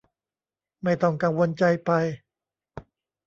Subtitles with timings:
[0.83, 1.91] ไม่ต้องกังวลใจไป